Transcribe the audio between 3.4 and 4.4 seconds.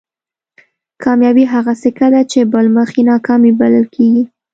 بلل کېږي.